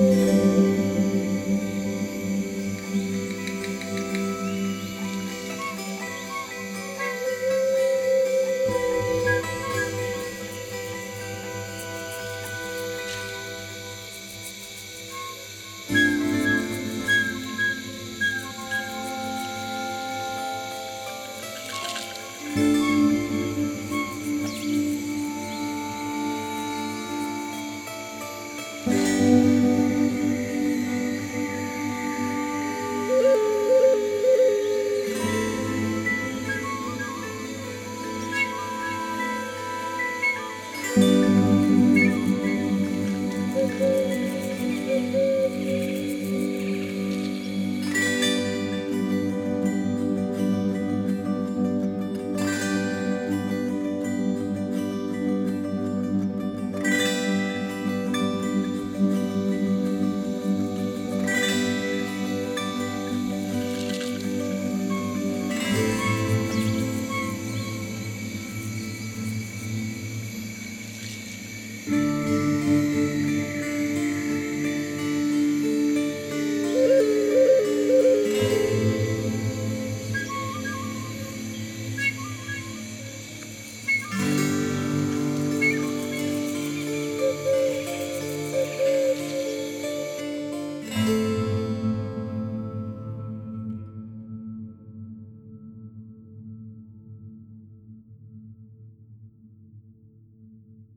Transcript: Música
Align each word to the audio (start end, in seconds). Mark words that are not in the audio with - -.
Música 0.00 0.43